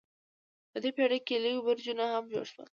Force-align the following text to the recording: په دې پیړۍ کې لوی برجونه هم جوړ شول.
په 0.71 0.77
دې 0.83 0.89
پیړۍ 0.95 1.19
کې 1.27 1.35
لوی 1.43 1.59
برجونه 1.67 2.03
هم 2.13 2.23
جوړ 2.33 2.45
شول. 2.51 2.67